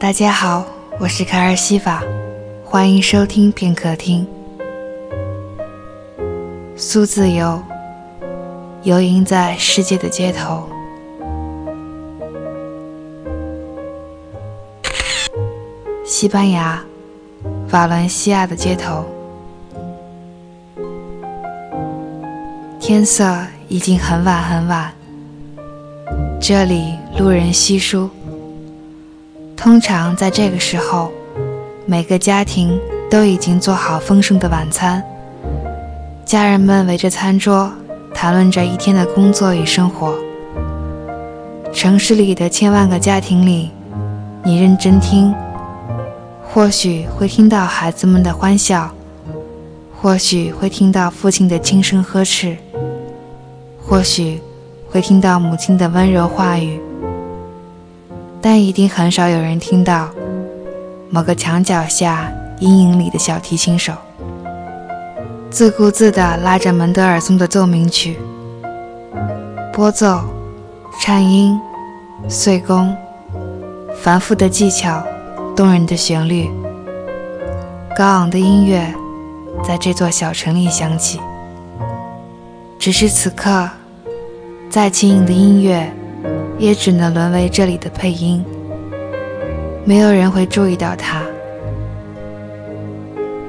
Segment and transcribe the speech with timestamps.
[0.00, 0.64] 大家好，
[0.98, 2.02] 我是卡尔西法，
[2.64, 4.26] 欢迎收听片刻听。
[6.74, 7.62] 苏自由，
[8.82, 10.66] 游吟在世界的街头。
[16.06, 16.82] 西班牙，
[17.70, 19.04] 瓦伦西亚的街头，
[22.80, 23.36] 天色
[23.68, 24.90] 已经很晚很晚，
[26.40, 28.08] 这里路人稀疏。
[29.62, 31.12] 通常在这个时候，
[31.84, 35.04] 每个家庭都已经做好丰盛的晚餐，
[36.24, 37.70] 家人们围着餐桌
[38.14, 40.14] 谈论着一天的工作与生活。
[41.74, 43.70] 城市里的千万个家庭里，
[44.42, 45.34] 你认真听，
[46.42, 48.90] 或许会听到孩子们的欢笑，
[49.94, 52.56] 或许会听到父亲的轻声呵斥，
[53.86, 54.40] 或许
[54.90, 56.80] 会听到母亲的温柔话语。
[58.42, 60.08] 但一定很少有人听到
[61.10, 63.92] 某个墙角下阴影里的小提琴手，
[65.50, 68.18] 自顾自地拉着门德尔松的奏鸣曲，
[69.72, 70.22] 拨奏、
[71.00, 71.58] 颤音、
[72.28, 72.96] 碎弓，
[74.00, 75.02] 繁复的技巧，
[75.54, 76.48] 动人的旋律，
[77.96, 78.94] 高昂的音乐，
[79.62, 81.20] 在这座小城里响起。
[82.78, 83.68] 只是此刻，
[84.70, 85.92] 再轻盈的音乐。
[86.60, 88.44] 也只能沦为这里的配音，
[89.82, 91.22] 没有人会注意到他。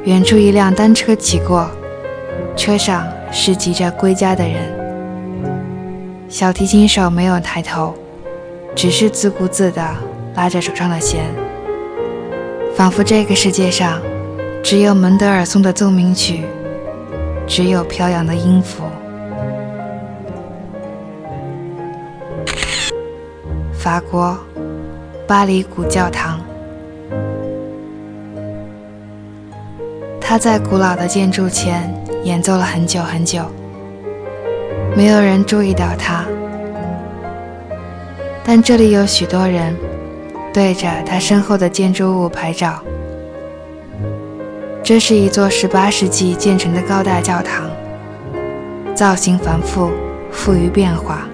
[0.05, 1.69] 远处一辆单车骑过，
[2.55, 4.55] 车上是急着归家的人。
[6.29, 7.93] 小提琴手没有抬头，
[8.73, 9.85] 只是自顾自地
[10.33, 11.25] 拉着手上的弦，
[12.73, 14.01] 仿佛这个世界上
[14.63, 16.45] 只有门德尔松的奏鸣曲，
[17.45, 18.85] 只有飘扬的音符。
[23.81, 24.37] 法国
[25.27, 26.39] 巴黎古教堂，
[30.19, 31.91] 他在古老的建筑前
[32.23, 33.41] 演奏了很久很久，
[34.95, 36.23] 没有人注意到他。
[38.43, 39.75] 但这里有许多人
[40.53, 42.83] 对着他身后的建筑物拍照。
[44.83, 47.67] 这是一座18世纪建成的高大教堂，
[48.93, 49.89] 造型繁复，
[50.31, 51.27] 富于变化，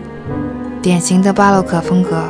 [0.88, 2.24] 典型的巴洛克风格。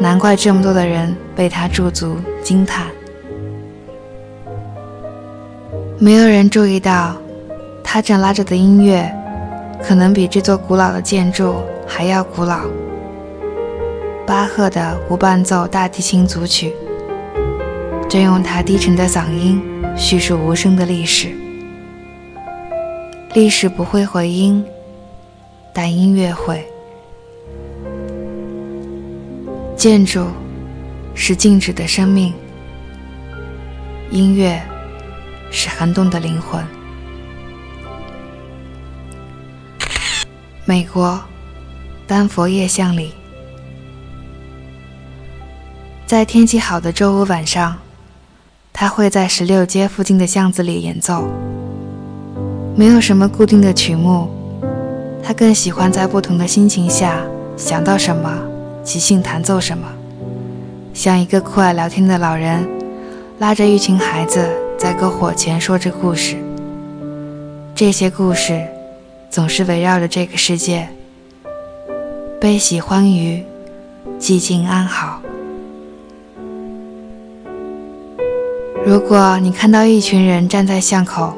[0.00, 2.88] 难怪这么多的人被他驻足惊叹。
[5.96, 7.14] 没有人注意到，
[7.84, 9.08] 他正拉着的音乐，
[9.80, 12.62] 可能比这座古老的建筑还要古老。
[14.26, 16.74] 巴赫的无伴奏大提琴组曲，
[18.08, 19.62] 正用他低沉的嗓音
[19.96, 21.28] 叙述无声的历史。
[23.34, 24.64] 历史不会回音，
[25.72, 26.66] 但音乐会。
[29.76, 30.26] 建筑
[31.14, 32.32] 是静止的生命，
[34.10, 34.62] 音乐
[35.50, 36.64] 是恒动的灵魂。
[40.64, 41.20] 美国
[42.06, 43.12] 丹佛夜巷里，
[46.06, 47.76] 在天气好的周五晚上，
[48.72, 51.28] 他会在十六街附近的巷子里演奏。
[52.76, 54.30] 没有什么固定的曲目，
[55.22, 57.24] 他更喜欢在不同的心情下
[57.56, 58.51] 想到什么。
[58.84, 59.86] 即兴弹奏什么，
[60.92, 62.68] 像一个酷爱聊天的老人，
[63.38, 66.36] 拉着一群孩子在篝火前说着故事。
[67.74, 68.60] 这些故事
[69.30, 70.88] 总是围绕着这个世界，
[72.40, 73.44] 悲喜欢愉，
[74.18, 75.22] 寂静安好。
[78.84, 81.32] 如果你看到一群人站在巷口，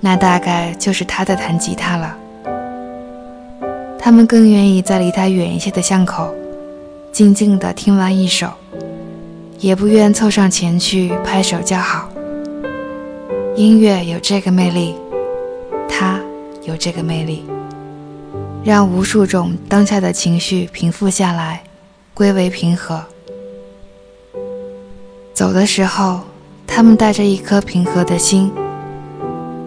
[0.00, 2.16] 那大概就是他在弹吉他了。
[3.98, 6.34] 他们更愿意在离他远一些的巷口。
[7.12, 8.50] 静静地听完一首，
[9.58, 12.08] 也不愿凑上前去拍手叫好。
[13.54, 14.94] 音乐有这个魅力，
[15.86, 16.18] 它
[16.62, 17.44] 有这个魅力，
[18.64, 21.62] 让无数种当下的情绪平复下来，
[22.14, 23.04] 归为平和。
[25.34, 26.22] 走的时候，
[26.66, 28.50] 他们带着一颗平和的心，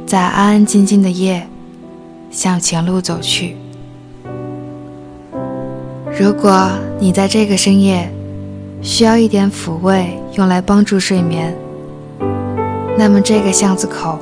[0.08, 1.48] 在安安静静的夜，
[2.32, 3.56] 向前路走去。
[6.18, 8.10] 如果你在这个深夜
[8.82, 11.54] 需要一点抚慰，用来帮助睡眠，
[12.98, 14.18] 那么这个巷子口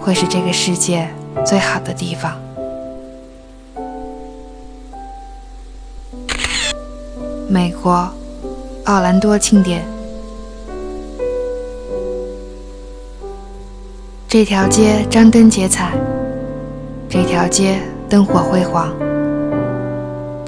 [0.00, 1.08] 会是这个世界
[1.44, 2.40] 最好的地方。
[7.48, 8.08] 美国
[8.84, 9.84] 奥兰多庆典，
[14.28, 15.90] 这条街张灯结彩，
[17.08, 18.88] 这条街灯火辉煌。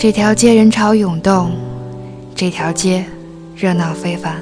[0.01, 1.51] 这条街人潮涌动，
[2.33, 3.05] 这条街
[3.57, 4.41] 热闹非凡。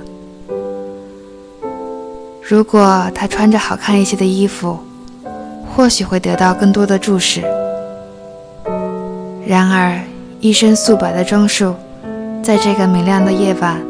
[2.43, 4.79] 如果他穿着好看一些的衣服，
[5.75, 7.41] 或许会得到更多的注视。
[9.47, 9.99] 然而，
[10.41, 11.75] 一身素白的装束，
[12.43, 13.81] 在这个明亮的夜晚，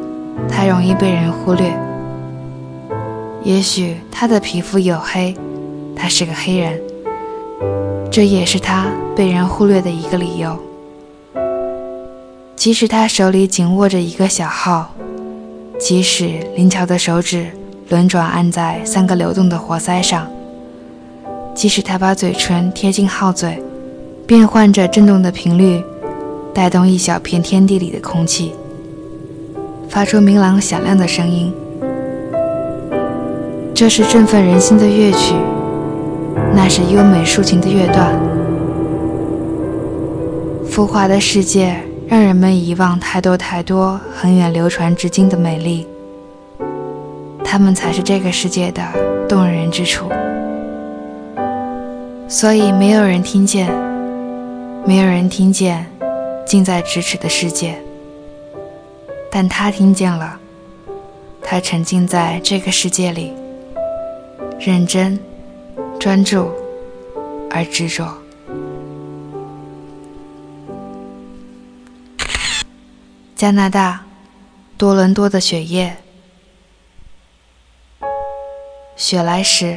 [0.48, 1.76] 太容易被人忽略。
[3.42, 5.34] 也许他的皮肤黝黑，
[5.96, 6.80] 他是个黑人，
[8.08, 8.86] 这也是他
[9.16, 10.56] 被人忽略的一个理由。
[12.56, 14.90] 即使他手里紧握着一个小号，
[15.78, 17.46] 即使灵巧的手指。
[17.88, 20.26] 轮转按在三个流动的活塞上，
[21.54, 23.62] 即使他把嘴唇贴近号嘴，
[24.26, 25.80] 变换着震动的频率，
[26.52, 28.54] 带动一小片天地里的空气，
[29.88, 31.54] 发出明朗响亮的声音。
[33.72, 35.36] 这是振奋人心的乐曲，
[36.56, 38.18] 那是优美抒情的乐段。
[40.68, 41.76] 浮华的世界
[42.08, 45.86] 让人们遗忘太多太多很远流传至今的美丽。
[47.44, 48.82] 他们才是这个世界的
[49.28, 50.08] 动人之处，
[52.28, 53.68] 所以没有人听见，
[54.84, 55.86] 没有人听见
[56.44, 57.76] 近在咫尺的世界，
[59.30, 60.38] 但他听见了，
[61.40, 63.32] 他沉浸在这个世界里，
[64.58, 65.18] 认真、
[65.98, 66.50] 专注
[67.50, 68.06] 而执着。
[73.36, 74.00] 加拿大
[74.78, 75.94] 多伦多的雪夜。
[78.96, 79.76] 雪来时，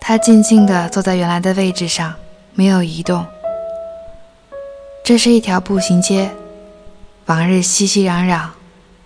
[0.00, 2.14] 他静静地坐在原来的位置上，
[2.54, 3.26] 没有移动。
[5.04, 6.30] 这是一条步行街，
[7.26, 8.46] 往日熙熙攘攘，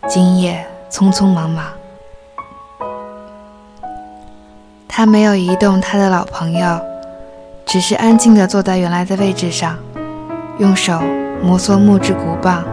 [0.09, 1.67] 今夜匆匆忙忙。
[4.87, 6.81] 他没有移动他的老朋友，
[7.67, 9.77] 只是安静地坐在原来的位置上，
[10.61, 11.01] 用手
[11.43, 12.65] 摩挲木质鼓棒，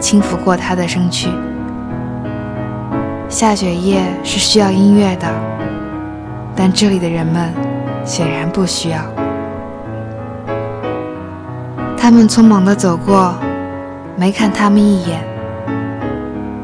[0.00, 1.28] 轻抚过他的身躯。
[3.28, 5.28] 下雪夜是需要音乐的。
[6.56, 7.50] 但这里的人们
[8.04, 8.98] 显然不需要。
[11.96, 13.34] 他们匆忙地走过，
[14.16, 15.22] 没看他们一眼。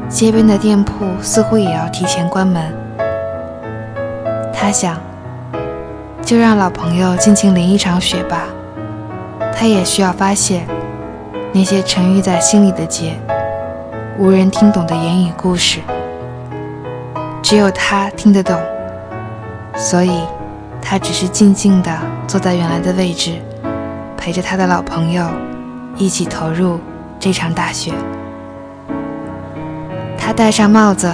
[0.09, 2.61] 街边的店铺似乎也要提前关门。
[4.53, 4.97] 他想，
[6.21, 8.43] 就让老朋友尽情淋一场雪吧。
[9.55, 10.61] 他也需要发泄
[11.57, 13.19] 那些沉郁在心里的结，
[14.19, 15.79] 无人听懂的言语故事。
[17.41, 18.55] 只有他听得懂。
[19.75, 20.21] 所以，
[20.79, 21.91] 他只是静静地
[22.27, 23.41] 坐在原来的位置，
[24.15, 25.25] 陪着他的老朋友
[25.95, 26.79] 一起投入
[27.19, 27.91] 这场大雪。
[30.15, 31.11] 他戴上帽子，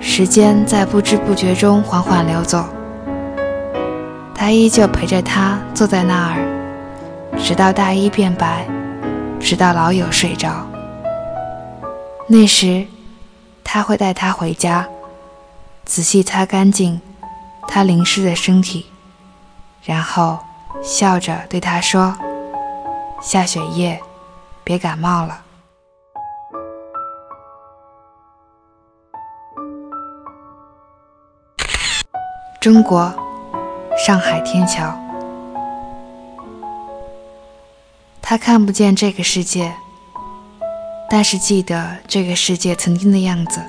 [0.00, 2.64] 时间在不知不觉中缓缓流走。
[4.34, 8.66] 他依旧陪着他坐在那儿，直到大衣变白，
[9.46, 10.66] 直到老友睡着。
[12.26, 12.84] 那时，
[13.62, 14.88] 他会带他回家，
[15.84, 17.00] 仔细擦干净。
[17.68, 18.86] 他淋湿的身体，
[19.84, 20.40] 然后
[20.82, 22.16] 笑着对他说
[23.22, 24.00] ：“下雪夜，
[24.64, 25.42] 别感冒了。”
[32.60, 33.14] 中国，
[34.04, 35.05] 上海天桥。
[38.28, 39.72] 他看不见这个世界，
[41.08, 43.60] 但是记得这个世界曾经的样子。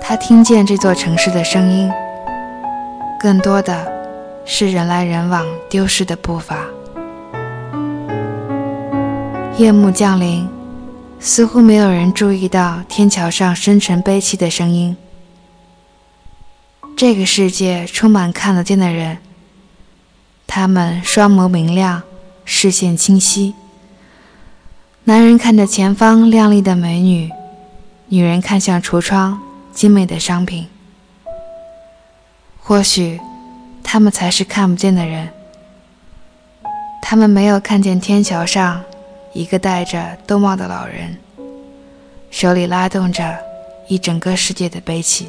[0.00, 1.92] 他听见这座城市的声音，
[3.20, 3.92] 更多的
[4.46, 6.56] 是人来人往、丢失的步伐。
[9.58, 10.48] 夜幕降临，
[11.20, 14.96] 似乎没有人注意到天桥上深沉悲戚的声音。
[16.96, 19.18] 这个世界充满看得见的人，
[20.46, 22.02] 他们双眸明亮，
[22.46, 23.54] 视线清晰。
[25.04, 27.30] 男人看着前方靓丽的美女，
[28.06, 29.42] 女人看向橱窗。
[29.76, 30.66] 精美的商品，
[32.58, 33.20] 或许
[33.84, 35.28] 他们才是看不见的人。
[37.02, 38.82] 他们没有看见天桥上
[39.34, 41.18] 一个戴着兜帽的老人，
[42.30, 43.38] 手里拉动着
[43.86, 45.28] 一整个世界的悲戚。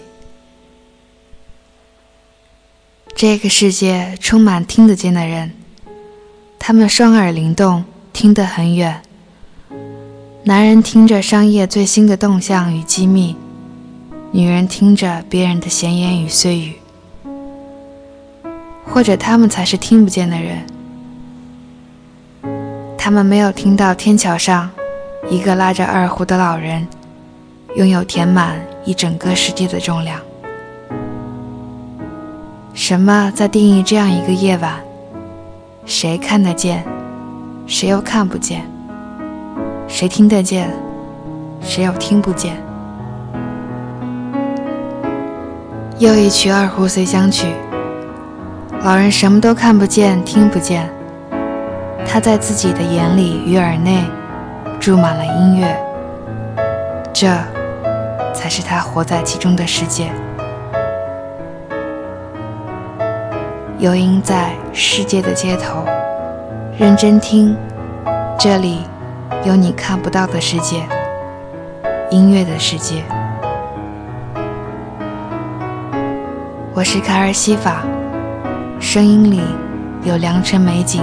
[3.17, 5.51] 这个世界充满听得见的人，
[6.59, 9.01] 他们双耳灵动，听得很远。
[10.43, 13.35] 男人听着商业最新的动向与机密。
[14.31, 16.73] 女人听着别人的闲言与碎语，
[18.85, 20.65] 或者他们才是听不见的人。
[22.97, 24.69] 他们没有听到天桥上
[25.29, 26.85] 一个拉着二胡的老人
[27.75, 30.19] 拥有填满一整个世界的重量。
[32.73, 34.86] 什么在定义这样一个夜晚？
[35.87, 36.83] 谁看得见？
[37.65, 38.69] 谁又看不见？
[39.87, 40.69] 谁听得见？
[41.61, 42.57] 谁又听不见？
[45.97, 47.47] 又一曲二胡随想曲。
[48.81, 50.89] 老人什么都看不见、听不见，
[52.05, 54.03] 他在自己的眼里与耳内
[54.81, 55.73] 注满了音乐，
[57.13, 57.29] 这
[58.33, 60.11] 才是他活在其中的世界。
[63.79, 65.83] 游吟在世界的街头，
[66.77, 67.57] 认真听，
[68.37, 68.81] 这里
[69.43, 70.83] 有你看不到的世界，
[72.11, 73.03] 音乐的世界。
[76.75, 77.81] 我是卡尔西法。
[78.79, 79.41] 声音里
[80.03, 81.01] 有良辰美景，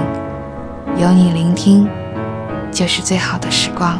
[0.97, 1.89] 有你聆听，
[2.71, 3.99] 就是最好的时光。